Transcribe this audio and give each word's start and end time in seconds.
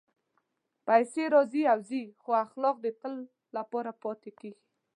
پېسې 0.85 1.23
راځي 1.33 1.63
او 1.71 1.79
ځي، 1.89 2.01
خو 2.21 2.29
اخلاق 2.45 2.75
د 2.81 2.87
تل 2.99 3.13
لپاره 3.57 3.91
پاتې 4.03 4.31
کېږي. 4.39 4.59